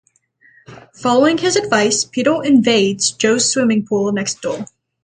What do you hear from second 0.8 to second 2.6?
Following his advice, Peter